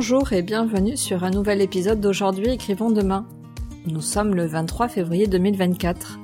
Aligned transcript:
Bonjour 0.00 0.32
et 0.32 0.42
bienvenue 0.42 0.96
sur 0.96 1.24
un 1.24 1.30
nouvel 1.30 1.60
épisode 1.60 2.00
d'aujourd'hui 2.00 2.50
Écrivons 2.50 2.92
demain. 2.92 3.26
Nous 3.84 4.00
sommes 4.00 4.32
le 4.36 4.46
23 4.46 4.86
février 4.86 5.26
2024. 5.26 6.20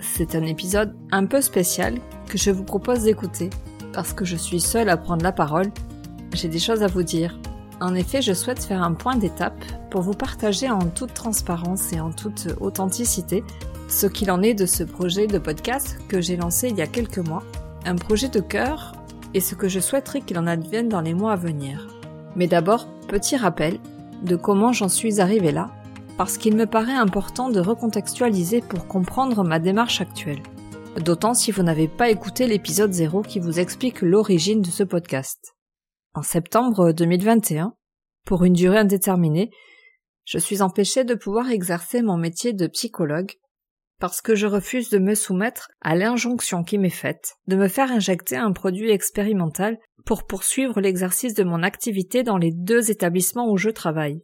C'est 0.00 0.34
un 0.34 0.42
épisode 0.44 0.96
un 1.12 1.26
peu 1.26 1.42
spécial 1.42 1.98
que 2.30 2.38
je 2.38 2.50
vous 2.50 2.64
propose 2.64 3.02
d'écouter 3.02 3.50
parce 3.92 4.14
que 4.14 4.24
je 4.24 4.36
suis 4.36 4.58
seule 4.58 4.88
à 4.88 4.96
prendre 4.96 5.22
la 5.22 5.32
parole. 5.32 5.66
J'ai 6.32 6.48
des 6.48 6.58
choses 6.58 6.82
à 6.82 6.86
vous 6.86 7.02
dire. 7.02 7.38
En 7.82 7.94
effet, 7.94 8.22
je 8.22 8.32
souhaite 8.32 8.64
faire 8.64 8.82
un 8.82 8.94
point 8.94 9.16
d'étape 9.16 9.62
pour 9.90 10.00
vous 10.00 10.14
partager 10.14 10.70
en 10.70 10.86
toute 10.86 11.12
transparence 11.12 11.92
et 11.92 12.00
en 12.00 12.12
toute 12.12 12.48
authenticité 12.58 13.44
ce 13.88 14.06
qu'il 14.06 14.30
en 14.30 14.40
est 14.40 14.54
de 14.54 14.64
ce 14.64 14.82
projet 14.82 15.26
de 15.26 15.36
podcast 15.36 15.98
que 16.08 16.22
j'ai 16.22 16.38
lancé 16.38 16.70
il 16.70 16.76
y 16.78 16.82
a 16.82 16.86
quelques 16.86 17.18
mois. 17.18 17.42
Un 17.84 17.96
projet 17.96 18.30
de 18.30 18.40
cœur 18.40 18.94
et 19.34 19.40
ce 19.40 19.54
que 19.54 19.68
je 19.68 19.78
souhaiterais 19.78 20.22
qu'il 20.22 20.38
en 20.38 20.46
advienne 20.46 20.88
dans 20.88 21.02
les 21.02 21.12
mois 21.12 21.32
à 21.32 21.36
venir. 21.36 21.86
Mais 22.36 22.46
d'abord, 22.46 22.88
petit 23.10 23.36
rappel 23.36 23.80
de 24.22 24.36
comment 24.36 24.72
j'en 24.72 24.88
suis 24.88 25.20
arrivé 25.20 25.50
là, 25.50 25.72
parce 26.16 26.38
qu'il 26.38 26.54
me 26.54 26.66
paraît 26.66 26.94
important 26.94 27.50
de 27.50 27.58
recontextualiser 27.58 28.60
pour 28.60 28.86
comprendre 28.86 29.42
ma 29.42 29.58
démarche 29.58 30.00
actuelle. 30.00 30.42
D'autant 31.04 31.34
si 31.34 31.50
vous 31.50 31.64
n'avez 31.64 31.88
pas 31.88 32.08
écouté 32.08 32.46
l'épisode 32.46 32.92
0 32.92 33.22
qui 33.22 33.40
vous 33.40 33.58
explique 33.58 34.00
l'origine 34.00 34.62
de 34.62 34.70
ce 34.70 34.84
podcast. 34.84 35.56
En 36.14 36.22
septembre 36.22 36.92
2021, 36.92 37.74
pour 38.24 38.44
une 38.44 38.52
durée 38.52 38.78
indéterminée, 38.78 39.50
je 40.24 40.38
suis 40.38 40.62
empêchée 40.62 41.02
de 41.02 41.14
pouvoir 41.14 41.50
exercer 41.50 42.02
mon 42.02 42.16
métier 42.16 42.52
de 42.52 42.68
psychologue 42.68 43.32
parce 44.00 44.22
que 44.22 44.34
je 44.34 44.46
refuse 44.46 44.88
de 44.88 44.98
me 44.98 45.14
soumettre 45.14 45.70
à 45.82 45.94
l'injonction 45.94 46.64
qui 46.64 46.78
m'est 46.78 46.88
faite 46.88 47.34
de 47.46 47.56
me 47.56 47.68
faire 47.68 47.92
injecter 47.92 48.36
un 48.36 48.52
produit 48.52 48.90
expérimental 48.90 49.78
pour 50.06 50.24
poursuivre 50.26 50.80
l'exercice 50.80 51.34
de 51.34 51.44
mon 51.44 51.62
activité 51.62 52.22
dans 52.22 52.38
les 52.38 52.50
deux 52.50 52.90
établissements 52.90 53.50
où 53.50 53.58
je 53.58 53.68
travaille. 53.70 54.22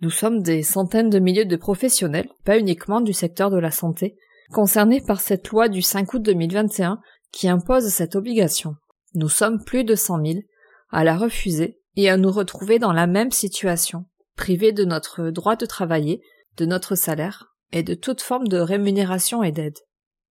Nous 0.00 0.10
sommes 0.10 0.40
des 0.40 0.62
centaines 0.62 1.10
de 1.10 1.18
milliers 1.18 1.44
de 1.44 1.56
professionnels, 1.56 2.28
pas 2.44 2.58
uniquement 2.58 3.00
du 3.00 3.12
secteur 3.12 3.50
de 3.50 3.58
la 3.58 3.70
santé, 3.70 4.16
concernés 4.52 5.00
par 5.00 5.20
cette 5.20 5.48
loi 5.48 5.68
du 5.68 5.82
5 5.82 6.14
août 6.14 6.22
2021 6.22 7.00
qui 7.32 7.48
impose 7.48 7.88
cette 7.88 8.14
obligation. 8.16 8.76
Nous 9.14 9.28
sommes 9.28 9.64
plus 9.64 9.84
de 9.84 9.94
cent 9.94 10.18
mille 10.18 10.44
à 10.90 11.04
la 11.04 11.16
refuser 11.16 11.78
et 11.96 12.08
à 12.08 12.16
nous 12.16 12.30
retrouver 12.30 12.78
dans 12.78 12.92
la 12.92 13.06
même 13.06 13.30
situation, 13.30 14.04
privés 14.36 14.72
de 14.72 14.84
notre 14.84 15.30
droit 15.30 15.56
de 15.56 15.66
travailler, 15.66 16.22
de 16.56 16.66
notre 16.66 16.94
salaire, 16.94 17.51
et 17.72 17.82
de 17.82 17.94
toute 17.94 18.20
forme 18.20 18.48
de 18.48 18.58
rémunération 18.58 19.42
et 19.42 19.52
d'aide. 19.52 19.78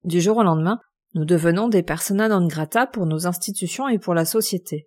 Du 0.04 0.20
jour 0.20 0.38
au 0.38 0.42
lendemain, 0.42 0.80
nous 1.14 1.24
devenons 1.24 1.68
des 1.68 1.82
persona 1.82 2.28
non 2.28 2.46
grata 2.46 2.86
pour 2.86 3.06
nos 3.06 3.26
institutions 3.26 3.88
et 3.88 3.98
pour 3.98 4.14
la 4.14 4.24
société. 4.24 4.86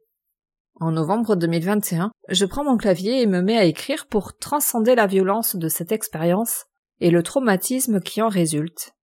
En 0.79 0.91
novembre 0.91 1.35
2021, 1.35 2.11
je 2.29 2.45
prends 2.45 2.63
mon 2.63 2.77
clavier 2.77 3.21
et 3.21 3.27
me 3.27 3.41
mets 3.41 3.57
à 3.57 3.65
écrire 3.65 4.07
pour 4.07 4.37
transcender 4.37 4.95
la 4.95 5.05
violence 5.05 5.55
de 5.55 5.67
cette 5.67 5.91
expérience 5.91 6.65
et 6.99 7.11
le 7.11 7.21
traumatisme 7.21 7.99
qui 7.99 8.21
en 8.21 8.29
résulte. 8.29 8.93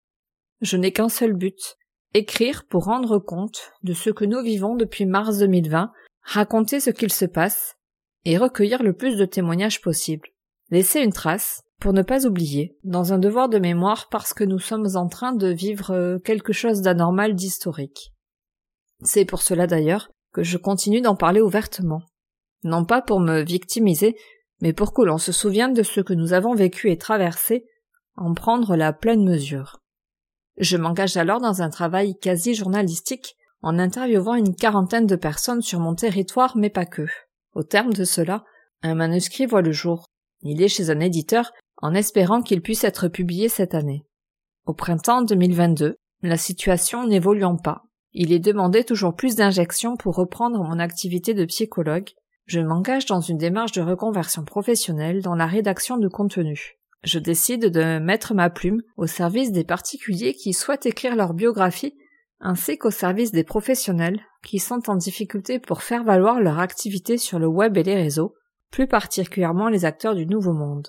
Je 0.61 0.77
n'ai 0.77 0.93
qu'un 0.93 1.09
seul 1.09 1.33
but, 1.33 1.77
écrire 2.15 2.65
pour 2.67 2.85
rendre 2.85 3.19
compte 3.19 3.73
de 3.83 3.93
ce 3.93 4.11
que 4.11 4.25
nous 4.25 4.43
vivons 4.43 4.75
depuis 4.75 5.07
mars 5.07 5.39
2020, 5.39 5.93
raconter 6.23 6.81
ce 6.81 6.91
qu'il 6.91 7.13
se 7.13 7.25
passe 7.25 7.77
et 8.25 8.37
recueillir 8.37 8.83
le 8.83 8.93
plus 8.93 9.17
de 9.17 9.25
témoignages 9.25 9.81
possible. 9.81 10.29
Laisser 10.71 11.01
une 11.01 11.13
trace, 11.13 11.63
pour 11.81 11.95
ne 11.95 12.03
pas 12.03 12.27
oublier, 12.27 12.77
dans 12.85 13.13
un 13.13 13.19
devoir 13.19 13.49
de 13.49 13.59
mémoire 13.59 14.09
parce 14.11 14.35
que 14.35 14.45
nous 14.45 14.59
sommes 14.59 14.97
en 14.97 15.09
train 15.09 15.33
de 15.33 15.49
vivre 15.49 15.93
euh, 15.93 16.19
quelque 16.19 16.53
chose 16.53 16.83
d'anormal 16.83 17.35
d'historique. 17.35 18.13
C'est 19.03 19.25
pour 19.25 19.41
cela 19.41 19.67
d'ailleurs 19.67 20.11
que 20.33 20.43
je 20.43 20.59
continue 20.59 21.01
d'en 21.01 21.17
parler 21.17 21.41
ouvertement. 21.41 22.03
Non 22.63 22.85
pas 22.85 23.01
pour 23.01 23.19
me 23.19 23.41
victimiser, 23.41 24.15
mais 24.61 24.75
pour 24.75 24.93
que 24.93 25.03
l'on 25.03 25.17
se 25.17 25.33
souvienne 25.33 25.73
de 25.73 25.83
ce 25.83 26.03
que 26.03 26.13
nous 26.13 26.35
avons 26.35 26.55
vécu 26.55 26.91
et 26.91 26.99
traversé, 26.99 27.65
en 28.15 28.35
prendre 28.35 28.77
la 28.77 28.93
pleine 28.93 29.25
mesure. 29.25 29.81
Je 30.59 30.77
m'engage 30.77 31.17
alors 31.17 31.41
dans 31.41 31.63
un 31.63 31.71
travail 31.71 32.19
quasi 32.19 32.55
journalistique 32.55 33.37
en 33.63 33.79
interviewant 33.79 34.35
une 34.35 34.55
quarantaine 34.55 35.07
de 35.07 35.17
personnes 35.17 35.63
sur 35.63 35.81
mon 35.81 35.95
territoire, 35.95 36.57
mais 36.57 36.71
pas 36.71 36.85
que. 36.85 37.07
Au 37.55 37.63
terme 37.63 37.95
de 37.95 38.05
cela, 38.05 38.45
un 38.83 38.95
manuscrit 38.95 39.47
voit 39.47 39.63
le 39.63 39.73
jour. 39.73 40.05
Il 40.43 40.63
est 40.63 40.69
chez 40.69 40.91
un 40.91 41.01
éditeur 41.01 41.53
en 41.83 41.95
espérant 41.95 42.43
qu'il 42.43 42.63
puisse 42.63 42.85
être 42.85 43.09
publié 43.09 43.49
cette 43.49 43.75
année. 43.75 44.05
Au 44.67 44.75
printemps 44.75 45.23
2022, 45.23 45.97
la 46.23 46.37
situation 46.37 47.07
n'évoluant 47.07 47.57
pas, 47.57 47.85
il 48.13 48.33
est 48.33 48.41
demandé 48.41 48.85
toujours 48.85 49.15
plus 49.15 49.37
d'injections 49.37 49.97
pour 49.97 50.17
reprendre 50.17 50.63
mon 50.65 50.79
activité 50.79 51.33
de 51.33 51.45
psychologue. 51.45 52.11
Je 52.47 52.61
m'engage 52.61 53.07
dans 53.07 53.21
une 53.21 53.39
démarche 53.39 53.73
de 53.73 53.83
reconversion 53.83 54.45
professionnelle 54.45 55.23
dans 55.23 55.37
la 55.37 55.47
rédaction 55.47 55.97
de 55.97 56.09
contenu. 56.09 56.79
Je 57.05 57.19
décide 57.19 57.67
de 57.67 57.99
mettre 57.99 58.35
ma 58.35 58.51
plume 58.51 58.83
au 58.97 59.07
service 59.07 59.53
des 59.53 59.65
particuliers 59.65 60.35
qui 60.35 60.53
souhaitent 60.53 60.87
écrire 60.87 61.15
leur 61.15 61.35
biographie 61.35 61.95
ainsi 62.41 62.79
qu'au 62.79 62.91
service 62.91 63.33
des 63.33 63.45
professionnels 63.45 64.21
qui 64.43 64.59
sont 64.59 64.89
en 64.89 64.97
difficulté 64.97 65.59
pour 65.59 65.83
faire 65.83 66.05
valoir 66.05 66.41
leur 66.41 66.59
activité 66.59 67.19
sur 67.19 67.39
le 67.39 67.47
web 67.47 67.77
et 67.77 67.83
les 67.83 67.95
réseaux, 67.95 68.35
plus 68.71 68.87
particulièrement 68.87 69.69
les 69.69 69.85
acteurs 69.85 70.15
du 70.15 70.27
nouveau 70.27 70.53
monde. 70.53 70.89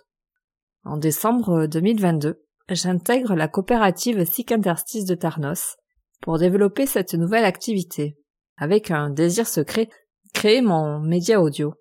En 0.84 0.98
décembre 0.98 1.68
2022, 1.68 2.42
j'intègre 2.70 3.36
la 3.36 3.48
coopérative 3.48 4.26
SIC 4.26 4.52
Interstice 4.52 5.06
de 5.06 5.14
Tarnos 5.14 5.78
pour 6.22 6.40
développer 6.40 6.88
cette 6.88 7.14
nouvelle 7.14 7.46
activité, 7.46 8.18
avec 8.58 8.90
un 8.90 9.12
désir 9.12 9.46
secret, 9.46 9.90
créer 10.34 10.62
mon 10.62 11.00
média 11.00 11.40
audio. 11.40 11.76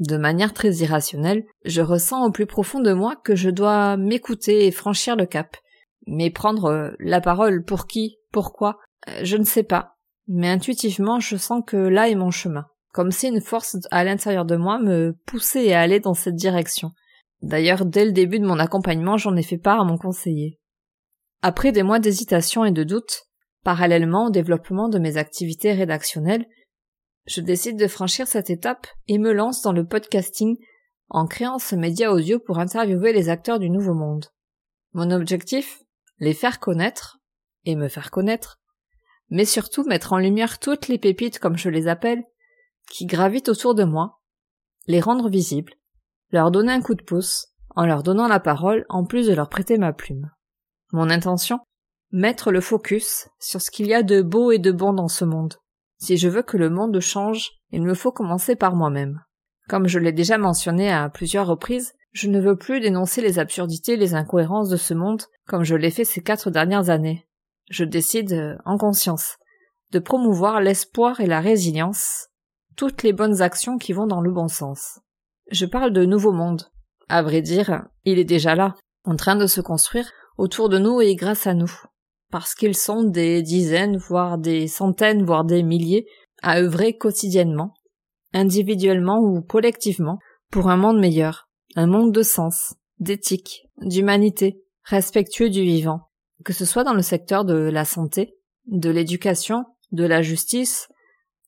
De 0.00 0.18
manière 0.18 0.52
très 0.52 0.70
irrationnelle, 0.74 1.46
je 1.64 1.80
ressens 1.80 2.26
au 2.26 2.30
plus 2.30 2.44
profond 2.44 2.80
de 2.80 2.92
moi 2.92 3.16
que 3.16 3.34
je 3.34 3.48
dois 3.48 3.96
m'écouter 3.96 4.66
et 4.66 4.70
franchir 4.70 5.16
le 5.16 5.24
cap. 5.24 5.56
Mais 6.06 6.28
prendre 6.28 6.94
la 6.98 7.22
parole 7.22 7.64
pour 7.64 7.86
qui, 7.86 8.18
pourquoi, 8.32 8.78
je 9.22 9.38
ne 9.38 9.44
sais 9.44 9.62
pas. 9.62 9.96
Mais 10.28 10.50
intuitivement, 10.50 11.20
je 11.20 11.36
sens 11.36 11.62
que 11.66 11.78
là 11.78 12.10
est 12.10 12.14
mon 12.14 12.30
chemin. 12.30 12.66
Comme 12.92 13.12
si 13.12 13.28
une 13.28 13.40
force 13.40 13.76
à 13.90 14.04
l'intérieur 14.04 14.44
de 14.44 14.56
moi 14.56 14.78
me 14.78 15.16
poussait 15.24 15.72
à 15.72 15.80
aller 15.80 16.00
dans 16.00 16.14
cette 16.14 16.34
direction. 16.34 16.92
D'ailleurs, 17.46 17.86
dès 17.86 18.04
le 18.04 18.10
début 18.10 18.40
de 18.40 18.44
mon 18.44 18.58
accompagnement, 18.58 19.18
j'en 19.18 19.36
ai 19.36 19.42
fait 19.44 19.56
part 19.56 19.80
à 19.80 19.84
mon 19.84 19.98
conseiller. 19.98 20.58
Après 21.42 21.70
des 21.70 21.84
mois 21.84 22.00
d'hésitation 22.00 22.64
et 22.64 22.72
de 22.72 22.82
doute, 22.82 23.28
parallèlement 23.62 24.26
au 24.26 24.30
développement 24.30 24.88
de 24.88 24.98
mes 24.98 25.16
activités 25.16 25.72
rédactionnelles, 25.72 26.46
je 27.24 27.40
décide 27.40 27.78
de 27.78 27.86
franchir 27.86 28.26
cette 28.26 28.50
étape 28.50 28.88
et 29.06 29.18
me 29.18 29.32
lance 29.32 29.62
dans 29.62 29.70
le 29.70 29.86
podcasting 29.86 30.56
en 31.08 31.28
créant 31.28 31.60
ce 31.60 31.76
média 31.76 32.12
audio 32.12 32.40
pour 32.40 32.58
interviewer 32.58 33.12
les 33.12 33.28
acteurs 33.28 33.60
du 33.60 33.70
nouveau 33.70 33.94
monde. 33.94 34.26
Mon 34.92 35.12
objectif 35.12 35.84
Les 36.18 36.34
faire 36.34 36.58
connaître, 36.58 37.20
et 37.64 37.76
me 37.76 37.86
faire 37.86 38.10
connaître, 38.10 38.58
mais 39.30 39.44
surtout 39.44 39.84
mettre 39.84 40.12
en 40.12 40.18
lumière 40.18 40.58
toutes 40.58 40.88
les 40.88 40.98
pépites 40.98 41.38
comme 41.38 41.56
je 41.56 41.68
les 41.68 41.86
appelle, 41.86 42.24
qui 42.90 43.06
gravitent 43.06 43.50
autour 43.50 43.76
de 43.76 43.84
moi, 43.84 44.20
les 44.88 45.00
rendre 45.00 45.28
visibles, 45.28 45.74
leur 46.30 46.50
donner 46.50 46.72
un 46.72 46.80
coup 46.80 46.94
de 46.94 47.02
pouce, 47.02 47.48
en 47.74 47.86
leur 47.86 48.02
donnant 48.02 48.28
la 48.28 48.40
parole 48.40 48.84
en 48.88 49.04
plus 49.04 49.26
de 49.26 49.34
leur 49.34 49.48
prêter 49.48 49.78
ma 49.78 49.92
plume. 49.92 50.30
Mon 50.92 51.10
intention? 51.10 51.60
Mettre 52.12 52.52
le 52.52 52.60
focus 52.60 53.28
sur 53.40 53.60
ce 53.60 53.70
qu'il 53.70 53.86
y 53.86 53.94
a 53.94 54.02
de 54.02 54.22
beau 54.22 54.52
et 54.52 54.58
de 54.58 54.72
bon 54.72 54.92
dans 54.92 55.08
ce 55.08 55.24
monde. 55.24 55.54
Si 55.98 56.16
je 56.16 56.28
veux 56.28 56.42
que 56.42 56.56
le 56.56 56.70
monde 56.70 56.98
change, 57.00 57.50
il 57.70 57.82
me 57.82 57.94
faut 57.94 58.12
commencer 58.12 58.56
par 58.56 58.76
moi-même. 58.76 59.20
Comme 59.68 59.88
je 59.88 59.98
l'ai 59.98 60.12
déjà 60.12 60.38
mentionné 60.38 60.92
à 60.92 61.08
plusieurs 61.08 61.46
reprises, 61.46 61.94
je 62.12 62.28
ne 62.28 62.40
veux 62.40 62.56
plus 62.56 62.80
dénoncer 62.80 63.20
les 63.20 63.38
absurdités 63.38 63.92
et 63.94 63.96
les 63.96 64.14
incohérences 64.14 64.68
de 64.68 64.76
ce 64.76 64.94
monde 64.94 65.22
comme 65.46 65.64
je 65.64 65.76
l'ai 65.76 65.90
fait 65.90 66.04
ces 66.04 66.22
quatre 66.22 66.50
dernières 66.50 66.90
années. 66.90 67.26
Je 67.70 67.84
décide, 67.84 68.58
en 68.64 68.78
conscience, 68.78 69.36
de 69.92 69.98
promouvoir 69.98 70.60
l'espoir 70.60 71.20
et 71.20 71.26
la 71.26 71.40
résilience, 71.40 72.28
toutes 72.76 73.02
les 73.02 73.12
bonnes 73.12 73.42
actions 73.42 73.78
qui 73.78 73.92
vont 73.92 74.06
dans 74.06 74.20
le 74.20 74.30
bon 74.30 74.48
sens. 74.48 75.00
Je 75.50 75.66
parle 75.66 75.92
de 75.92 76.04
nouveau 76.04 76.32
monde. 76.32 76.62
À 77.08 77.22
vrai 77.22 77.40
dire, 77.40 77.84
il 78.04 78.18
est 78.18 78.24
déjà 78.24 78.54
là, 78.54 78.74
en 79.04 79.14
train 79.14 79.36
de 79.36 79.46
se 79.46 79.60
construire 79.60 80.10
autour 80.38 80.68
de 80.68 80.78
nous 80.78 81.00
et 81.00 81.14
grâce 81.14 81.46
à 81.46 81.54
nous. 81.54 81.72
Parce 82.30 82.54
qu'ils 82.54 82.76
sont 82.76 83.04
des 83.04 83.42
dizaines, 83.42 83.96
voire 83.96 84.38
des 84.38 84.66
centaines, 84.66 85.24
voire 85.24 85.44
des 85.44 85.62
milliers 85.62 86.06
à 86.42 86.58
œuvrer 86.58 86.96
quotidiennement, 86.96 87.74
individuellement 88.34 89.20
ou 89.20 89.40
collectivement, 89.40 90.18
pour 90.50 90.68
un 90.68 90.76
monde 90.76 90.98
meilleur, 90.98 91.48
un 91.76 91.86
monde 91.86 92.12
de 92.12 92.22
sens, 92.22 92.74
d'éthique, 92.98 93.68
d'humanité, 93.80 94.62
respectueux 94.82 95.50
du 95.50 95.62
vivant, 95.62 96.10
que 96.44 96.52
ce 96.52 96.64
soit 96.64 96.84
dans 96.84 96.94
le 96.94 97.02
secteur 97.02 97.44
de 97.44 97.54
la 97.54 97.84
santé, 97.84 98.34
de 98.66 98.90
l'éducation, 98.90 99.64
de 99.92 100.04
la 100.04 100.22
justice, 100.22 100.88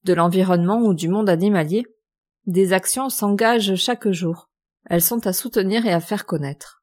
de 0.04 0.14
l'environnement 0.14 0.80
ou 0.80 0.94
du 0.94 1.08
monde 1.08 1.28
animalier, 1.28 1.84
des 2.48 2.72
actions 2.72 3.10
s'engagent 3.10 3.76
chaque 3.76 4.10
jour. 4.10 4.48
Elles 4.86 5.02
sont 5.02 5.26
à 5.26 5.32
soutenir 5.32 5.86
et 5.86 5.92
à 5.92 6.00
faire 6.00 6.26
connaître. 6.26 6.82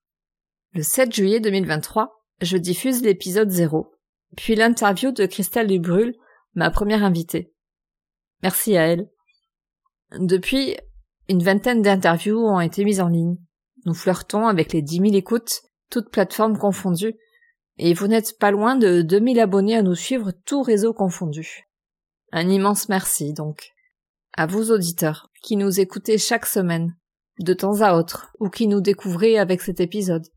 Le 0.74 0.84
7 0.84 1.14
juillet 1.14 1.40
2023, 1.40 2.24
je 2.42 2.58
diffuse 2.58 3.02
l'épisode 3.02 3.50
0, 3.50 3.92
puis 4.38 4.56
l'interview 4.56 5.12
de 5.12 5.26
Christelle 5.26 5.68
Dubrul, 5.68 6.16
ma 6.54 6.70
première 6.70 7.04
invitée. 7.04 7.54
Merci 8.44 8.78
à 8.78 8.88
elle. 8.88 9.10
Depuis, 10.20 10.78
Une 11.28 11.42
vingtaine 11.42 11.82
d'interviews 11.82 12.46
ont 12.46 12.60
été 12.60 12.86
mises 12.86 13.02
en 13.02 13.08
ligne. 13.08 13.38
Nous 13.86 13.96
flirtons 13.96 14.46
avec 14.46 14.74
les 14.74 14.84
dix 14.84 15.00
mille 15.00 15.16
écoutes, 15.16 15.64
toutes 15.90 16.12
plateformes 16.12 16.58
confondues, 16.60 17.16
et 17.78 17.96
vous 17.96 18.08
n'êtes 18.08 18.38
pas 18.38 18.52
loin 18.52 18.76
de 18.76 19.02
2000 19.02 19.40
abonnés 19.40 19.76
à 19.76 19.82
nous 19.82 19.96
suivre, 19.96 20.32
tous 20.46 20.62
réseaux 20.62 20.94
confondus. 20.94 21.68
Un 22.32 22.50
immense 22.50 22.90
merci, 22.90 23.34
donc. 23.34 23.75
À 24.38 24.48
vous 24.48 24.72
auditeurs, 24.72 25.30
qui 25.42 25.56
nous 25.56 25.80
écoutez 25.80 26.18
chaque 26.18 26.46
semaine, 26.46 26.98
de 27.40 27.54
temps 27.54 27.80
à 27.80 27.94
autre, 27.94 28.34
ou 28.42 28.50
qui 28.50 28.68
nous 28.68 28.82
découvrez 28.82 29.38
avec 29.38 29.62
cet 29.62 29.80
épisode. 29.80 30.28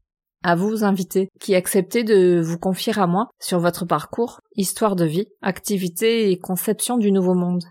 À 0.45 0.55
vous 0.55 0.85
invités, 0.85 1.29
qui 1.41 1.57
acceptez 1.57 2.05
de 2.05 2.41
vous 2.41 2.59
confier 2.59 2.97
à 2.97 3.09
moi 3.09 3.29
sur 3.41 3.59
votre 3.59 3.85
parcours, 3.87 4.41
histoire 4.55 4.95
de 4.95 5.05
vie, 5.05 5.27
activité 5.43 6.31
et 6.31 6.39
conception 6.39 6.97
du 6.97 7.11
nouveau 7.11 7.35
monde. 7.35 7.65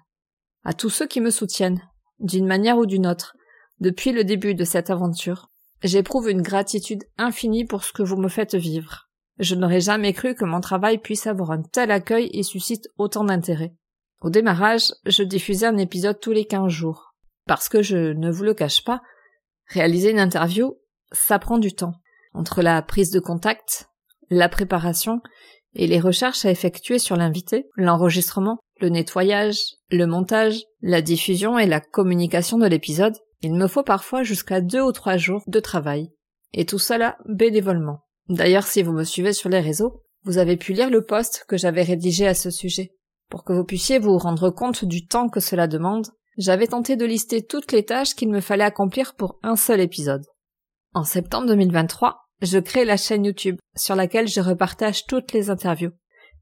À 0.66 0.74
tous 0.74 0.90
ceux 0.90 1.08
qui 1.08 1.22
me 1.22 1.30
soutiennent, 1.30 1.82
d'une 2.20 2.46
manière 2.46 2.78
ou 2.78 2.86
d'une 2.86 3.08
autre, 3.08 3.38
depuis 3.80 4.12
le 4.12 4.26
début 4.26 4.54
de 4.54 4.66
cette 4.66 4.90
aventure. 4.90 5.50
J'éprouve 5.82 6.30
une 6.30 6.42
gratitude 6.42 7.06
infinie 7.18 7.64
pour 7.64 7.86
ce 7.86 7.94
que 7.94 8.04
vous 8.04 8.18
me 8.18 8.28
faites 8.28 8.56
vivre. 8.56 9.08
Je 9.40 9.56
n'aurais 9.56 9.80
jamais 9.80 10.12
cru 10.12 10.36
que 10.36 10.44
mon 10.44 10.60
travail 10.60 10.98
puisse 10.98 11.26
avoir 11.26 11.52
un 11.52 11.62
tel 11.62 11.90
accueil 11.90 12.30
et 12.34 12.44
suscite 12.44 12.90
autant 12.98 13.24
d'intérêt. 13.24 13.74
Au 14.22 14.30
démarrage, 14.30 14.94
je 15.06 15.24
diffusais 15.24 15.68
un 15.68 15.78
épisode 15.78 16.20
tous 16.20 16.32
les 16.32 16.46
quinze 16.46 16.72
jours. 16.72 17.16
Parce 17.46 17.70
que 17.70 17.82
je 17.82 18.14
ne 18.14 18.32
vous 18.32 18.44
le 18.44 18.54
cache 18.54 18.84
pas, 18.84 19.02
réaliser 19.68 20.12
une 20.12 20.20
interview, 20.20 20.78
ça 21.12 21.40
prend 21.40 21.58
du 21.58 21.74
temps. 21.74 21.94
Entre 22.34 22.62
la 22.62 22.82
prise 22.82 23.12
de 23.12 23.20
contact, 23.20 23.90
la 24.30 24.50
préparation 24.50 25.22
et 25.76 25.88
les 25.88 26.00
recherches 26.00 26.46
à 26.46 26.52
effectuer 26.52 27.00
sur 27.00 27.16
l'invité, 27.16 27.70
l'enregistrement, 27.76 28.58
le 28.80 28.90
nettoyage, 28.90 29.76
le 29.92 30.06
montage, 30.06 30.64
la 30.82 31.02
diffusion 31.02 31.58
et 31.58 31.68
la 31.68 31.80
communication 31.80 32.58
de 32.58 32.68
l'épisode, 32.68 33.18
il 33.42 33.54
me 33.54 33.68
faut 33.68 33.84
parfois 33.84 34.24
jusqu'à 34.24 34.62
deux 34.62 34.82
ou 34.82 34.92
trois 34.92 35.18
jours 35.18 35.44
de 35.48 35.60
travail. 35.60 36.10
Et 36.54 36.66
tout 36.66 36.80
cela 36.80 37.18
bénévolement. 37.26 38.02
D'ailleurs, 38.30 38.66
si 38.66 38.82
vous 38.82 38.94
me 38.94 39.04
suivez 39.04 39.34
sur 39.34 39.50
les 39.50 39.60
réseaux, 39.60 40.04
vous 40.24 40.38
avez 40.38 40.58
pu 40.58 40.74
lire 40.74 40.90
le 40.90 41.06
post 41.06 41.46
que 41.48 41.58
j'avais 41.58 41.84
rédigé 41.84 42.28
à 42.28 42.34
ce 42.34 42.50
sujet. 42.50 42.92
Pour 43.30 43.44
que 43.44 43.54
vous 43.54 43.64
puissiez 43.64 44.00
vous 44.00 44.18
rendre 44.18 44.50
compte 44.50 44.86
du 44.86 45.08
temps 45.08 45.30
que 45.30 45.40
cela 45.40 45.68
demande, 45.68 46.08
j'avais 46.38 46.68
tenté 46.68 46.96
de 46.96 47.06
lister 47.06 47.42
toutes 47.42 47.72
les 47.72 47.84
tâches 47.84 48.16
qu'il 48.16 48.30
me 48.30 48.42
fallait 48.42 48.64
accomplir 48.64 49.16
pour 49.16 49.40
un 49.44 49.56
seul 49.56 49.82
épisode. 49.82 50.26
En 50.94 51.04
septembre 51.04 51.48
2023, 51.48 52.28
je 52.42 52.60
crée 52.60 52.86
la 52.86 52.98
chaîne 52.98 53.26
YouTube, 53.26 53.58
sur 53.76 53.96
laquelle 53.96 54.28
je 54.28 54.42
repartage 54.42 55.06
toutes 55.08 55.34
les 55.34 55.50
interviews. 55.50 55.92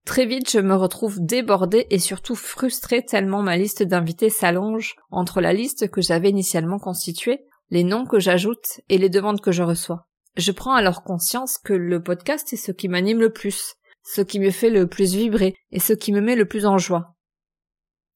Très 0.06 0.26
vite, 0.26 0.52
je 0.52 0.60
me 0.60 0.76
retrouve 0.76 1.20
débordée 1.20 1.88
et 1.90 1.98
surtout 1.98 2.36
frustrée 2.36 3.04
tellement 3.04 3.42
ma 3.42 3.58
liste 3.58 3.82
d'invités 3.82 4.30
s'allonge 4.30 4.96
entre 5.10 5.42
la 5.42 5.54
liste 5.54 5.90
que 5.90 6.02
j'avais 6.02 6.30
initialement 6.30 6.78
constituée, 6.78 7.46
les 7.72 7.84
noms 7.84 8.06
que 8.06 8.20
j'ajoute 8.20 8.82
et 8.90 9.00
les 9.00 9.10
demandes 9.10 9.42
que 9.42 9.52
je 9.52 9.64
reçois. 9.64 10.06
Je 10.38 10.52
prends 10.52 10.76
alors 10.76 11.04
conscience 11.04 11.58
que 11.58 11.74
le 11.74 12.04
podcast 12.04 12.54
est 12.54 12.58
ce 12.58 12.72
qui 12.72 12.88
m'anime 12.88 13.20
le 13.20 13.32
plus, 13.32 13.76
ce 14.06 14.22
qui 14.22 14.40
me 14.40 14.52
fait 14.52 14.70
le 14.70 14.88
plus 14.88 15.16
vibrer 15.16 15.56
et 15.72 15.80
ce 15.80 15.94
qui 15.94 16.14
me 16.14 16.22
met 16.22 16.36
le 16.36 16.48
plus 16.48 16.66
en 16.66 16.78
joie. 16.78 17.16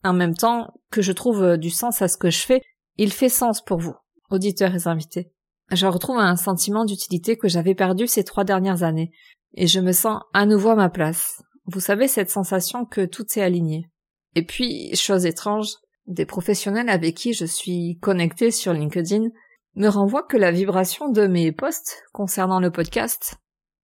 En 0.04 0.14
même 0.14 0.36
temps 0.36 0.74
que 0.92 1.02
je 1.02 1.12
trouve 1.12 1.58
du 1.58 1.70
sens 1.70 2.02
à 2.02 2.08
ce 2.08 2.18
que 2.18 2.30
je 2.30 2.46
fais, 2.46 2.62
il 2.98 3.12
fait 3.12 3.30
sens 3.30 3.62
pour 3.62 3.80
vous, 3.80 3.96
auditeurs 4.30 4.76
et 4.76 4.88
invités. 4.88 5.32
Je 5.72 5.88
retrouve 5.88 6.18
un 6.18 6.36
sentiment 6.36 6.86
d'utilité 6.86 7.38
que 7.38 7.48
j'avais 7.48 7.76
perdu 7.76 8.08
ces 8.08 8.24
trois 8.24 8.44
dernières 8.44 8.84
années, 8.84 9.12
et 9.56 9.68
je 9.68 9.80
me 9.80 9.92
sens 9.92 10.22
à 10.34 10.46
nouveau 10.46 10.70
à 10.70 10.76
ma 10.76 10.90
place. 10.90 11.42
Vous 11.66 11.80
savez 11.80 12.08
cette 12.08 12.30
sensation 12.30 12.86
que 12.86 13.06
tout 13.06 13.26
est 13.36 13.42
aligné. 13.42 13.90
Et 14.36 14.46
puis, 14.46 14.96
chose 14.96 15.26
étrange, 15.26 15.70
des 16.08 16.26
professionnels 16.26 16.90
avec 16.90 17.16
qui 17.16 17.34
je 17.34 17.46
suis 17.46 17.98
connectée 18.02 18.52
sur 18.52 18.74
LinkedIn 18.74 19.30
me 19.76 19.88
renvoie 19.88 20.24
que 20.24 20.38
la 20.38 20.52
vibration 20.52 21.10
de 21.10 21.28
mes 21.28 21.52
posts 21.52 22.04
concernant 22.14 22.60
le 22.60 22.72
podcast 22.72 23.36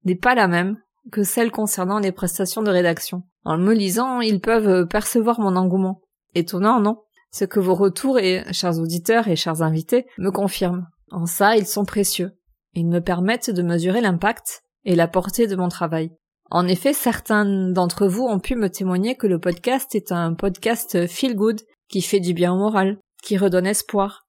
n'est 0.03 0.15
pas 0.15 0.35
la 0.35 0.47
même 0.47 0.77
que 1.11 1.23
celle 1.23 1.51
concernant 1.51 1.99
les 1.99 2.11
prestations 2.11 2.63
de 2.63 2.71
rédaction. 2.71 3.23
En 3.43 3.57
me 3.57 3.73
lisant, 3.73 4.21
ils 4.21 4.41
peuvent 4.41 4.87
percevoir 4.87 5.39
mon 5.39 5.55
engouement. 5.55 6.01
Étonnant, 6.33 6.79
non? 6.79 6.97
Ce 7.31 7.45
que 7.45 7.59
vos 7.59 7.75
retours 7.75 8.19
et, 8.19 8.43
chers 8.51 8.79
auditeurs 8.79 9.27
et 9.27 9.35
chers 9.35 9.61
invités, 9.61 10.05
me 10.17 10.31
confirment. 10.31 10.87
En 11.11 11.25
ça, 11.25 11.57
ils 11.57 11.67
sont 11.67 11.85
précieux. 11.85 12.31
Ils 12.73 12.87
me 12.87 12.99
permettent 12.99 13.49
de 13.49 13.61
mesurer 13.61 14.01
l'impact 14.01 14.63
et 14.83 14.95
la 14.95 15.07
portée 15.07 15.47
de 15.47 15.55
mon 15.55 15.69
travail. 15.69 16.11
En 16.51 16.67
effet, 16.67 16.93
certains 16.93 17.45
d'entre 17.45 18.07
vous 18.07 18.23
ont 18.23 18.39
pu 18.39 18.55
me 18.55 18.69
témoigner 18.69 19.15
que 19.15 19.27
le 19.27 19.39
podcast 19.39 19.95
est 19.95 20.11
un 20.11 20.33
podcast 20.33 21.07
feel 21.07 21.35
good 21.35 21.61
qui 21.89 22.01
fait 22.01 22.19
du 22.19 22.33
bien 22.33 22.53
au 22.53 22.57
moral, 22.57 22.99
qui 23.23 23.37
redonne 23.37 23.65
espoir, 23.65 24.27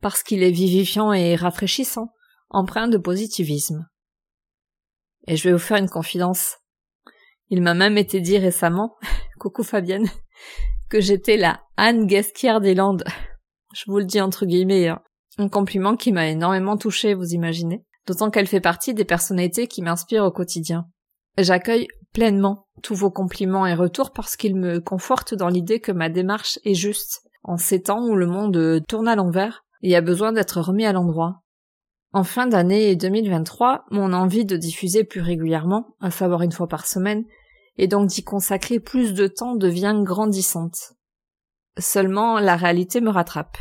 parce 0.00 0.22
qu'il 0.22 0.42
est 0.42 0.50
vivifiant 0.50 1.12
et 1.12 1.36
rafraîchissant, 1.36 2.12
empreint 2.50 2.88
de 2.88 2.98
positivisme. 2.98 3.86
Et 5.26 5.36
je 5.36 5.44
vais 5.44 5.52
vous 5.52 5.58
faire 5.58 5.78
une 5.78 5.88
confidence. 5.88 6.58
Il 7.48 7.62
m'a 7.62 7.74
même 7.74 7.98
été 7.98 8.20
dit 8.20 8.38
récemment, 8.38 8.96
coucou 9.38 9.62
Fabienne, 9.62 10.08
que 10.90 11.00
j'étais 11.00 11.36
la 11.36 11.60
Anne 11.76 12.06
Gasquière 12.06 12.60
des 12.60 12.74
Landes. 12.74 13.04
Je 13.74 13.90
vous 13.90 13.98
le 13.98 14.04
dis 14.04 14.20
entre 14.20 14.46
guillemets, 14.46 14.86
hein. 14.86 15.02
un 15.36 15.48
compliment 15.48 15.96
qui 15.96 16.12
m'a 16.12 16.28
énormément 16.28 16.76
touché, 16.76 17.12
vous 17.12 17.34
imaginez. 17.34 17.84
D'autant 18.06 18.30
qu'elle 18.30 18.46
fait 18.46 18.60
partie 18.60 18.94
des 18.94 19.04
personnalités 19.04 19.66
qui 19.66 19.82
m'inspirent 19.82 20.22
au 20.22 20.30
quotidien. 20.30 20.86
J'accueille 21.38 21.88
pleinement 22.12 22.68
tous 22.84 22.94
vos 22.94 23.10
compliments 23.10 23.66
et 23.66 23.74
retours 23.74 24.12
parce 24.12 24.36
qu'ils 24.36 24.54
me 24.54 24.78
confortent 24.78 25.34
dans 25.34 25.48
l'idée 25.48 25.80
que 25.80 25.90
ma 25.90 26.08
démarche 26.08 26.60
est 26.64 26.74
juste. 26.74 27.22
En 27.42 27.56
ces 27.56 27.82
temps 27.82 28.06
où 28.06 28.14
le 28.14 28.26
monde 28.26 28.80
tourne 28.86 29.08
à 29.08 29.16
l'envers, 29.16 29.64
et 29.84 29.94
a 29.94 30.00
besoin 30.00 30.32
d'être 30.32 30.60
remis 30.60 30.86
à 30.86 30.92
l'endroit. 30.92 31.43
En 32.14 32.22
fin 32.22 32.46
d'année 32.46 32.94
2023, 32.94 33.86
mon 33.90 34.12
envie 34.12 34.44
de 34.44 34.56
diffuser 34.56 35.02
plus 35.02 35.20
régulièrement, 35.20 35.96
à 36.00 36.12
savoir 36.12 36.42
une 36.42 36.52
fois 36.52 36.68
par 36.68 36.86
semaine, 36.86 37.24
et 37.76 37.88
donc 37.88 38.06
d'y 38.06 38.22
consacrer 38.22 38.78
plus 38.78 39.14
de 39.14 39.26
temps 39.26 39.56
devient 39.56 39.96
grandissante. 40.00 40.92
Seulement, 41.76 42.38
la 42.38 42.54
réalité 42.54 43.00
me 43.00 43.10
rattrape. 43.10 43.58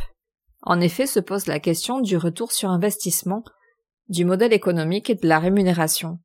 En 0.62 0.80
effet, 0.82 1.08
se 1.08 1.20
pose 1.20 1.48
la 1.48 1.60
question 1.60 2.00
du 2.00 2.16
retour 2.16 2.52
sur 2.52 2.70
investissement, 2.70 3.44
du 4.08 4.24
modèle 4.24 4.54
économique 4.54 5.10
et 5.10 5.16
de 5.16 5.28
la 5.28 5.40
rémunération. 5.40 6.20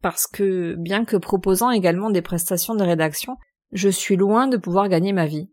Parce 0.00 0.26
que, 0.26 0.76
bien 0.78 1.04
que 1.04 1.18
proposant 1.18 1.70
également 1.70 2.08
des 2.08 2.22
prestations 2.22 2.74
de 2.74 2.82
rédaction, 2.82 3.36
je 3.72 3.90
suis 3.90 4.16
loin 4.16 4.46
de 4.46 4.56
pouvoir 4.56 4.88
gagner 4.88 5.12
ma 5.12 5.26
vie. 5.26 5.50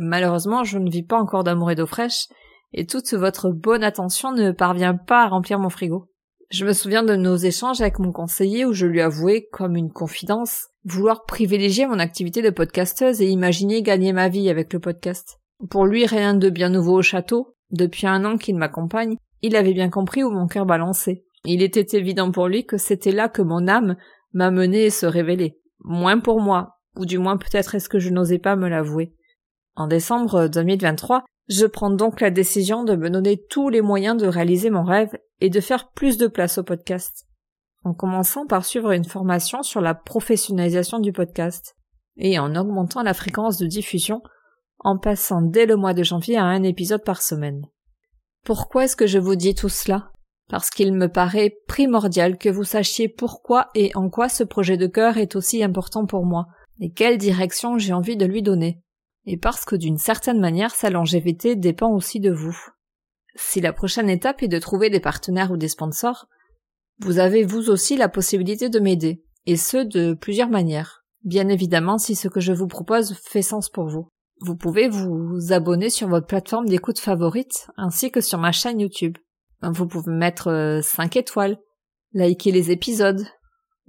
Malheureusement, 0.00 0.64
je 0.64 0.78
ne 0.78 0.90
vis 0.90 1.04
pas 1.04 1.20
encore 1.20 1.44
d'amour 1.44 1.70
et 1.70 1.76
d'eau 1.76 1.86
fraîche, 1.86 2.26
et 2.72 2.86
toute 2.86 3.12
votre 3.14 3.50
bonne 3.50 3.84
attention 3.84 4.32
ne 4.32 4.52
parvient 4.52 4.94
pas 4.94 5.24
à 5.24 5.28
remplir 5.28 5.58
mon 5.58 5.70
frigo. 5.70 6.08
Je 6.50 6.64
me 6.64 6.72
souviens 6.72 7.04
de 7.04 7.14
nos 7.14 7.36
échanges 7.36 7.80
avec 7.80 7.98
mon 8.00 8.10
conseiller 8.10 8.64
où 8.64 8.72
je 8.72 8.86
lui 8.86 9.00
avouais, 9.00 9.48
comme 9.52 9.76
une 9.76 9.92
confidence, 9.92 10.66
vouloir 10.84 11.24
privilégier 11.24 11.86
mon 11.86 12.00
activité 12.00 12.42
de 12.42 12.50
podcasteuse 12.50 13.22
et 13.22 13.28
imaginer 13.28 13.82
gagner 13.82 14.12
ma 14.12 14.28
vie 14.28 14.50
avec 14.50 14.72
le 14.72 14.80
podcast. 14.80 15.38
Pour 15.70 15.86
lui, 15.86 16.06
rien 16.06 16.34
de 16.34 16.50
bien 16.50 16.70
nouveau 16.70 16.98
au 16.98 17.02
château. 17.02 17.54
Depuis 17.70 18.08
un 18.08 18.24
an 18.24 18.36
qu'il 18.36 18.56
m'accompagne, 18.56 19.16
il 19.42 19.54
avait 19.54 19.74
bien 19.74 19.90
compris 19.90 20.24
où 20.24 20.30
mon 20.30 20.48
cœur 20.48 20.66
balançait. 20.66 21.24
Il 21.44 21.62
était 21.62 21.96
évident 21.96 22.32
pour 22.32 22.48
lui 22.48 22.66
que 22.66 22.78
c'était 22.78 23.12
là 23.12 23.28
que 23.28 23.42
mon 23.42 23.68
âme 23.68 23.96
m'a 24.32 24.50
mené 24.50 24.86
et 24.86 24.90
se 24.90 25.06
révélait. 25.06 25.56
Moins 25.84 26.18
pour 26.18 26.40
moi, 26.40 26.80
ou 26.96 27.06
du 27.06 27.18
moins 27.18 27.36
peut-être 27.36 27.74
est-ce 27.74 27.88
que 27.88 27.98
je 27.98 28.10
n'osais 28.10 28.38
pas 28.38 28.56
me 28.56 28.68
l'avouer. 28.68 29.14
En 29.76 29.86
décembre 29.86 30.48
2023, 30.48 31.24
je 31.48 31.66
prends 31.66 31.90
donc 31.90 32.20
la 32.20 32.30
décision 32.30 32.84
de 32.84 32.94
me 32.94 33.10
donner 33.10 33.42
tous 33.50 33.68
les 33.68 33.80
moyens 33.80 34.20
de 34.20 34.26
réaliser 34.26 34.70
mon 34.70 34.84
rêve 34.84 35.16
et 35.40 35.50
de 35.50 35.60
faire 35.60 35.90
plus 35.90 36.16
de 36.16 36.26
place 36.26 36.58
au 36.58 36.62
podcast. 36.62 37.26
En 37.84 37.94
commençant 37.94 38.46
par 38.46 38.64
suivre 38.64 38.92
une 38.92 39.04
formation 39.04 39.62
sur 39.62 39.80
la 39.80 39.94
professionnalisation 39.94 40.98
du 40.98 41.12
podcast 41.12 41.76
et 42.16 42.38
en 42.38 42.54
augmentant 42.54 43.02
la 43.02 43.14
fréquence 43.14 43.58
de 43.58 43.66
diffusion 43.66 44.22
en 44.78 44.98
passant 44.98 45.42
dès 45.42 45.66
le 45.66 45.76
mois 45.76 45.94
de 45.94 46.02
janvier 46.02 46.36
à 46.36 46.44
un 46.44 46.62
épisode 46.62 47.04
par 47.04 47.22
semaine. 47.22 47.66
Pourquoi 48.44 48.84
est-ce 48.84 48.96
que 48.96 49.06
je 49.06 49.18
vous 49.18 49.34
dis 49.34 49.54
tout 49.54 49.68
cela? 49.68 50.12
Parce 50.48 50.70
qu'il 50.70 50.92
me 50.92 51.08
paraît 51.08 51.56
primordial 51.68 52.38
que 52.38 52.48
vous 52.48 52.64
sachiez 52.64 53.08
pourquoi 53.08 53.68
et 53.74 53.92
en 53.94 54.08
quoi 54.10 54.28
ce 54.28 54.42
projet 54.44 54.76
de 54.76 54.86
cœur 54.86 55.16
est 55.16 55.36
aussi 55.36 55.62
important 55.62 56.06
pour 56.06 56.24
moi, 56.24 56.46
et 56.80 56.92
quelle 56.92 57.18
direction 57.18 57.78
j'ai 57.78 57.92
envie 57.92 58.16
de 58.16 58.26
lui 58.26 58.42
donner 58.42 58.82
et 59.26 59.36
parce 59.36 59.64
que 59.64 59.76
d'une 59.76 59.98
certaine 59.98 60.40
manière 60.40 60.74
sa 60.74 60.90
longévité 60.90 61.56
dépend 61.56 61.90
aussi 61.90 62.20
de 62.20 62.30
vous. 62.30 62.56
Si 63.36 63.60
la 63.60 63.72
prochaine 63.72 64.10
étape 64.10 64.42
est 64.42 64.48
de 64.48 64.58
trouver 64.58 64.90
des 64.90 65.00
partenaires 65.00 65.52
ou 65.52 65.56
des 65.56 65.68
sponsors, 65.68 66.26
vous 66.98 67.18
avez 67.18 67.44
vous 67.44 67.70
aussi 67.70 67.96
la 67.96 68.08
possibilité 68.08 68.68
de 68.68 68.80
m'aider, 68.80 69.22
et 69.46 69.56
ce 69.56 69.78
de 69.78 70.14
plusieurs 70.14 70.50
manières. 70.50 71.04
Bien 71.24 71.48
évidemment 71.48 71.98
si 71.98 72.14
ce 72.14 72.28
que 72.28 72.40
je 72.40 72.52
vous 72.52 72.66
propose 72.66 73.14
fait 73.14 73.42
sens 73.42 73.68
pour 73.68 73.86
vous. 73.86 74.08
Vous 74.40 74.56
pouvez 74.56 74.88
vous 74.88 75.52
abonner 75.52 75.90
sur 75.90 76.08
votre 76.08 76.26
plateforme 76.26 76.66
d'écoute 76.66 76.98
favorite 76.98 77.68
ainsi 77.76 78.10
que 78.10 78.20
sur 78.20 78.38
ma 78.38 78.52
chaîne 78.52 78.80
YouTube. 78.80 79.18
Vous 79.62 79.86
pouvez 79.86 80.12
mettre 80.12 80.80
5 80.82 81.16
euh, 81.16 81.20
étoiles, 81.20 81.58
liker 82.14 82.50
les 82.50 82.70
épisodes, 82.70 83.22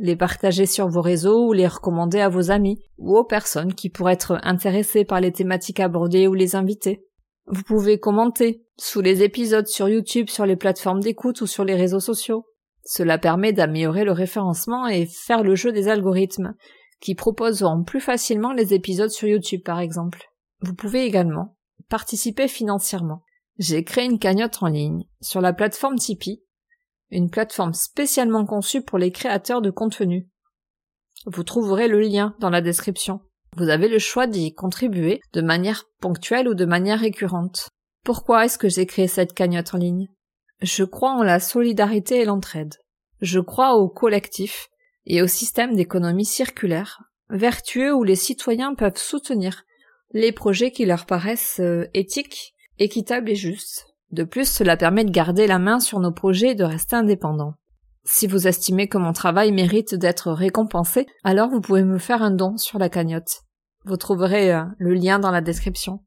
les 0.02 0.16
partager 0.16 0.66
sur 0.66 0.88
vos 0.88 1.02
réseaux 1.02 1.48
ou 1.48 1.54
les 1.54 1.68
recommander 1.68 2.20
à 2.20 2.28
vos 2.28 2.50
amis 2.50 2.84
ou 2.98 3.16
aux 3.16 3.24
personnes 3.24 3.76
qui 3.76 3.90
pourraient 3.90 4.14
être 4.14 4.40
intéressées 4.42 5.06
par 5.06 5.22
les 5.22 5.32
thématiques 5.32 5.80
abordées 5.80 6.28
ou 6.28 6.34
les 6.34 6.56
invités. 6.56 7.06
Vous 7.46 7.62
pouvez 7.62 8.00
commenter 8.00 8.66
sous 8.78 9.02
les 9.02 9.22
épisodes 9.22 9.68
sur 9.68 9.88
YouTube, 9.88 10.28
sur 10.28 10.48
les 10.48 10.56
plateformes 10.56 11.02
d'écoute 11.02 11.42
ou 11.42 11.46
sur 11.46 11.64
les 11.64 11.76
réseaux 11.76 12.00
sociaux. 12.00 12.46
Cela 12.84 13.20
permet 13.20 13.54
d'améliorer 13.54 14.04
le 14.04 14.12
référencement 14.12 14.88
et 14.88 15.06
faire 15.06 15.44
le 15.44 15.54
jeu 15.54 15.72
des 15.72 15.88
algorithmes, 15.88 16.56
qui 17.00 17.14
proposeront 17.14 17.84
plus 17.84 18.02
facilement 18.02 18.54
les 18.54 18.74
épisodes 18.74 19.12
sur 19.12 19.28
YouTube 19.28 19.62
par 19.64 19.80
exemple. 19.80 20.24
Vous 20.62 20.74
pouvez 20.74 21.06
également 21.06 21.58
participer 21.90 22.48
financièrement. 22.48 23.22
J'ai 23.60 23.84
créé 23.84 24.06
une 24.06 24.18
cagnotte 24.18 24.64
en 24.64 24.68
ligne 24.68 25.04
sur 25.22 25.42
la 25.42 25.54
plateforme 25.54 26.00
Tipeee, 26.00 26.42
une 27.12 27.30
plateforme 27.30 27.74
spécialement 27.74 28.46
conçue 28.46 28.82
pour 28.82 28.98
les 28.98 29.12
créateurs 29.12 29.62
de 29.62 29.70
contenu. 29.70 30.30
Vous 31.26 31.44
trouverez 31.44 31.88
le 31.88 32.00
lien 32.00 32.36
dans 32.40 32.50
la 32.50 32.62
description. 32.62 33.20
Vous 33.58 33.70
avez 33.70 33.90
le 33.90 34.00
choix 34.00 34.28
d'y 34.28 34.54
contribuer 34.54 35.22
de 35.34 35.42
manière 35.42 35.84
ponctuelle 36.00 36.48
ou 36.48 36.54
de 36.54 36.66
manière 36.66 37.02
récurrente. 37.02 37.70
Pourquoi 38.04 38.46
est-ce 38.46 38.58
que 38.58 38.70
j'ai 38.70 38.86
créé 38.86 39.08
cette 39.08 39.34
cagnotte 39.34 39.74
en 39.74 39.78
ligne? 39.78 40.08
Je 40.62 40.84
crois 40.84 41.12
en 41.12 41.24
la 41.24 41.40
solidarité 41.40 42.22
et 42.22 42.26
l'entraide. 42.26 42.76
Je 43.22 43.40
crois 43.40 43.76
au 43.76 43.90
collectif 43.90 44.70
et 45.06 45.22
au 45.22 45.28
système 45.28 45.76
d'économie 45.76 46.26
circulaire, 46.26 47.04
vertueux 47.30 47.94
où 47.94 48.04
les 48.04 48.16
citoyens 48.16 48.74
peuvent 48.74 48.98
soutenir 48.98 49.64
les 50.14 50.32
projets 50.32 50.72
qui 50.72 50.86
leur 50.86 51.06
paraissent 51.06 51.60
euh, 51.60 51.88
éthiques, 51.94 52.54
équitables 52.80 53.30
et 53.30 53.36
justes. 53.36 53.86
De 54.12 54.24
plus, 54.24 54.50
cela 54.50 54.76
permet 54.76 55.06
de 55.06 55.12
garder 55.12 55.48
la 55.48 55.60
main 55.60 55.80
sur 55.80 56.00
nos 56.00 56.12
projets 56.12 56.50
et 56.50 56.56
de 56.56 56.64
rester 56.64 56.96
indépendants. 56.96 57.56
Si 58.04 58.28
vous 58.28 58.48
estimez 58.48 58.88
que 58.88 58.98
mon 58.98 59.14
travail 59.14 59.52
mérite 59.52 59.96
d'être 59.96 60.32
récompensé, 60.32 61.06
alors 61.24 61.50
vous 61.50 61.62
pouvez 61.62 61.84
me 61.84 62.00
faire 62.00 62.24
un 62.24 62.32
don 62.32 62.58
sur 62.58 62.80
la 62.80 62.90
cagnotte. 62.90 63.44
Vous 63.86 63.98
trouverez 63.98 64.54
euh, 64.54 64.64
le 64.80 64.94
lien 64.94 65.20
dans 65.20 65.32
la 65.32 65.42
description. 65.42 66.04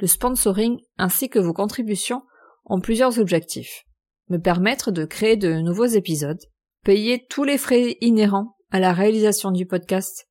Le 0.00 0.06
sponsoring 0.06 0.80
ainsi 0.98 1.28
que 1.28 1.38
vos 1.38 1.52
contributions 1.52 2.22
ont 2.64 2.80
plusieurs 2.80 3.18
objectifs. 3.20 3.84
Me 4.30 4.38
permettre 4.38 4.90
de 4.90 5.04
créer 5.04 5.36
de 5.36 5.60
nouveaux 5.60 5.84
épisodes, 5.84 6.40
payer 6.82 7.26
tous 7.28 7.44
les 7.44 7.58
frais 7.58 7.98
inhérents 8.00 8.56
à 8.70 8.80
la 8.80 8.92
réalisation 8.92 9.50
du 9.50 9.66
podcast, 9.66 10.28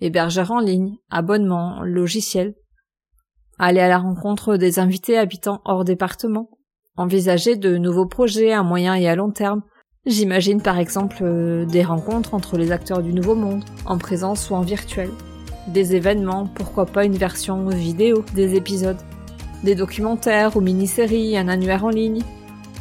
hébergeur 0.00 0.50
en 0.50 0.60
ligne, 0.60 0.96
abonnement, 1.08 1.82
logiciel, 1.82 2.54
aller 3.58 3.80
à 3.80 3.88
la 3.88 3.98
rencontre 3.98 4.56
des 4.56 4.78
invités 4.78 5.16
habitant 5.16 5.62
hors 5.64 5.84
département, 5.84 6.50
envisager 6.98 7.56
de 7.56 7.78
nouveaux 7.78 8.06
projets 8.06 8.52
à 8.52 8.62
moyen 8.62 8.94
et 8.94 9.08
à 9.08 9.16
long 9.16 9.30
terme. 9.30 9.62
J'imagine 10.04 10.60
par 10.60 10.78
exemple 10.78 11.18
euh, 11.22 11.64
des 11.64 11.82
rencontres 11.82 12.34
entre 12.34 12.56
les 12.56 12.72
acteurs 12.72 13.02
du 13.02 13.12
Nouveau 13.12 13.34
Monde, 13.34 13.64
en 13.86 13.98
présence 13.98 14.50
ou 14.50 14.54
en 14.54 14.60
virtuel, 14.60 15.10
des 15.68 15.94
événements, 15.94 16.46
pourquoi 16.46 16.86
pas 16.86 17.04
une 17.04 17.16
version 17.16 17.68
vidéo 17.68 18.24
des 18.34 18.54
épisodes, 18.54 18.98
des 19.64 19.74
documentaires 19.74 20.56
ou 20.56 20.60
mini-séries, 20.60 21.36
un 21.36 21.48
annuaire 21.48 21.84
en 21.84 21.90
ligne, 21.90 22.22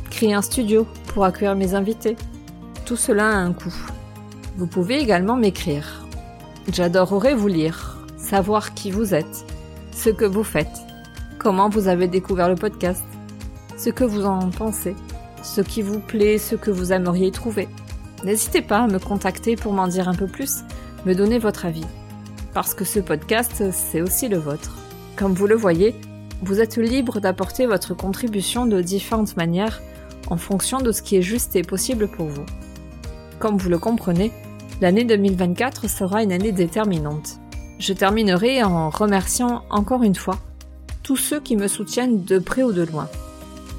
créer 0.09 0.33
un 0.33 0.41
studio 0.41 0.87
pour 1.07 1.25
accueillir 1.25 1.55
mes 1.55 1.73
invités. 1.73 2.15
Tout 2.85 2.95
cela 2.95 3.27
a 3.27 3.35
un 3.35 3.53
coût. 3.53 3.75
Vous 4.57 4.67
pouvez 4.67 4.99
également 4.99 5.35
m'écrire 5.35 6.05
J'adorerais 6.71 7.33
vous 7.33 7.47
lire, 7.47 7.97
savoir 8.17 8.73
qui 8.73 8.91
vous 8.91 9.13
êtes, 9.13 9.45
ce 9.91 10.09
que 10.09 10.25
vous 10.25 10.43
faites, 10.43 10.79
comment 11.39 11.69
vous 11.69 11.87
avez 11.87 12.07
découvert 12.07 12.49
le 12.49 12.55
podcast, 12.55 13.03
ce 13.77 13.89
que 13.89 14.03
vous 14.03 14.25
en 14.25 14.49
pensez, 14.49 14.95
ce 15.43 15.61
qui 15.61 15.81
vous 15.81 15.99
plaît, 15.99 16.37
ce 16.37 16.55
que 16.55 16.71
vous 16.71 16.91
aimeriez 16.91 17.31
trouver. 17.31 17.69
N'hésitez 18.23 18.61
pas 18.61 18.79
à 18.79 18.87
me 18.87 18.99
contacter 18.99 19.55
pour 19.55 19.73
m'en 19.73 19.87
dire 19.87 20.09
un 20.09 20.15
peu 20.15 20.27
plus, 20.27 20.63
me 21.05 21.13
donner 21.13 21.39
votre 21.39 21.65
avis. 21.65 21.85
Parce 22.53 22.73
que 22.73 22.83
ce 22.83 22.99
podcast, 22.99 23.63
c'est 23.71 24.01
aussi 24.01 24.27
le 24.27 24.37
vôtre. 24.37 24.75
Comme 25.15 25.33
vous 25.33 25.47
le 25.47 25.55
voyez, 25.55 25.95
vous 26.41 26.59
êtes 26.59 26.77
libre 26.77 27.19
d'apporter 27.19 27.65
votre 27.65 27.93
contribution 27.93 28.65
de 28.65 28.81
différentes 28.81 29.37
manières 29.37 29.81
en 30.29 30.37
fonction 30.37 30.79
de 30.79 30.91
ce 30.91 31.01
qui 31.01 31.15
est 31.15 31.21
juste 31.21 31.55
et 31.55 31.61
possible 31.61 32.07
pour 32.07 32.27
vous. 32.27 32.45
Comme 33.39 33.57
vous 33.57 33.69
le 33.69 33.77
comprenez, 33.77 34.31
L'année 34.79 35.05
2024 35.05 35.89
sera 35.89 36.21
une 36.21 36.31
année 36.31 36.51
déterminante. 36.51 37.39
Je 37.79 37.93
terminerai 37.93 38.63
en 38.63 38.91
remerciant 38.91 39.63
encore 39.71 40.03
une 40.03 40.13
fois 40.13 40.37
tous 41.01 41.17
ceux 41.17 41.39
qui 41.39 41.55
me 41.55 41.67
soutiennent 41.67 42.23
de 42.23 42.37
près 42.37 42.61
ou 42.61 42.71
de 42.71 42.83
loin. 42.83 43.09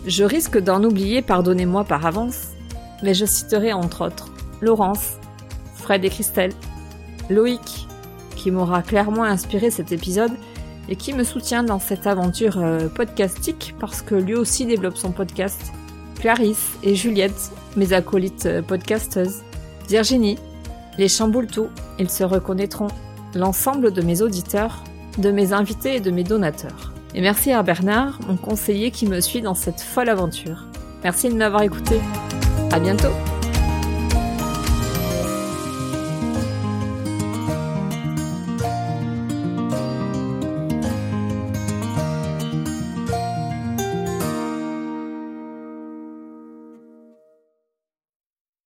Je 0.09 0.25
risque 0.25 0.57
d'en 0.57 0.83
oublier, 0.85 1.21
pardonnez-moi 1.21 1.85
par 1.85 2.07
avance, 2.07 2.53
mais 3.03 3.13
je 3.13 3.27
citerai 3.27 3.75
entre 3.75 4.07
autres 4.07 4.31
Laurence, 4.63 5.19
Fred 5.75 6.03
et 6.03 6.09
Christelle, 6.09 6.55
Loïc, 7.29 7.87
qui 8.35 8.51
m'aura 8.51 8.81
clairement 8.81 9.25
inspiré 9.25 9.71
cet 9.71 9.93
épisode 9.93 10.33
et 10.89 10.97
qui 10.97 11.13
me 11.13 11.25
soutient 11.25 11.63
dans 11.63 11.79
cette 11.79 12.07
aventure 12.07 12.57
euh, 12.57 12.89
podcastique 12.89 13.75
parce 13.79 14.01
que 14.01 14.15
lui 14.15 14.35
aussi 14.35 14.65
développe 14.65 14.97
son 14.97 15.13
podcast, 15.13 15.75
Clarisse 16.19 16.79
et 16.83 16.95
Juliette, 16.95 17.53
mes 17.77 17.93
acolytes 17.93 18.47
euh, 18.47 18.63
podcasteuses, 18.63 19.43
Virginie, 19.91 20.39
les 20.97 21.09
chamboule 21.09 21.49
tout, 21.49 21.69
ils 21.99 22.09
se 22.09 22.25
reconnaîtront. 22.25 22.89
L'ensemble 23.35 23.93
de 23.93 24.01
mes 24.01 24.23
auditeurs, 24.23 24.83
de 25.19 25.31
mes 25.31 25.53
invités 25.53 25.97
et 25.97 26.01
de 26.01 26.11
mes 26.11 26.25
donateurs. 26.25 26.95
Et 27.15 27.21
merci 27.21 27.53
à 27.53 27.63
Bernard, 27.63 28.21
mon 28.27 28.37
conseiller 28.37 28.91
qui 28.91 29.07
me 29.07 29.21
suit 29.21 29.43
dans 29.43 29.55
cette 29.55 29.81
folle 29.81 30.09
aventure. 30.09 30.65
Merci 31.03 31.29
de 31.29 31.35
m'avoir 31.35 31.63
écouté. 31.63 32.01
À 32.71 32.79
bientôt! 32.79 33.13